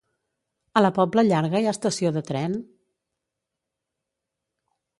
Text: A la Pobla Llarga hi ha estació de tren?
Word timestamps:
A 0.79 0.81
la 0.81 0.89
Pobla 0.95 1.23
Llarga 1.27 1.61
hi 1.65 1.67
ha 1.67 1.73
estació 1.77 2.11
de 2.17 2.25
tren? 2.31 2.57